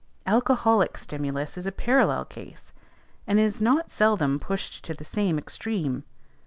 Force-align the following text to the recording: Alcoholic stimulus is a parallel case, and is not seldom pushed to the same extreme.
Alcoholic 0.25 0.97
stimulus 0.97 1.59
is 1.59 1.67
a 1.67 1.71
parallel 1.71 2.25
case, 2.25 2.73
and 3.27 3.39
is 3.39 3.61
not 3.61 3.91
seldom 3.91 4.39
pushed 4.39 4.83
to 4.83 4.95
the 4.95 5.03
same 5.03 5.37
extreme. 5.37 6.03